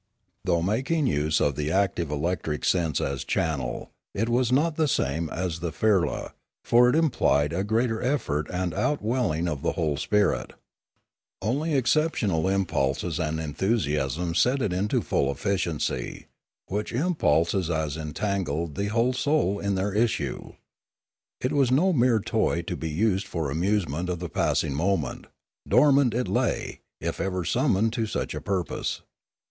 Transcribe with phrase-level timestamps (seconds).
[0.45, 5.29] Though making use of the active electric sense as channel, it was not the same
[5.29, 6.31] as the firla,
[6.65, 10.53] for it implied a greater effort and outwelling of the whole spirit.
[11.39, 16.25] Only exceptional impulses and enthusiasms set it into full efficiency,
[16.67, 20.53] such impulses as entangled the whole Discoveries 3° * soul in their issue.
[21.41, 25.27] It was no mere toy to be used for the amusement of the passing moment;
[25.67, 29.01] dormant it lay, if ever summoned to such a purpose.